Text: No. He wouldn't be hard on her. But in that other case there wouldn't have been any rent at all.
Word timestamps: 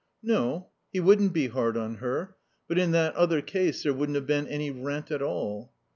No. 0.23 0.69
He 0.91 0.99
wouldn't 0.99 1.31
be 1.31 1.49
hard 1.49 1.77
on 1.77 1.97
her. 1.97 2.35
But 2.67 2.79
in 2.79 2.89
that 2.93 3.13
other 3.15 3.39
case 3.43 3.83
there 3.83 3.93
wouldn't 3.93 4.15
have 4.15 4.25
been 4.25 4.47
any 4.47 4.71
rent 4.71 5.11
at 5.11 5.21
all. 5.21 5.71